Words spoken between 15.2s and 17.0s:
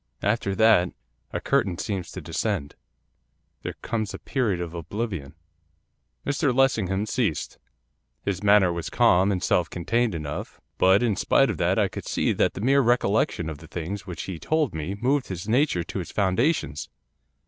his nature to its foundations.